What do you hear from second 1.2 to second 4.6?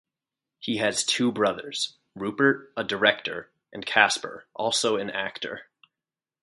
brothers: Rupert, a director, and Casper,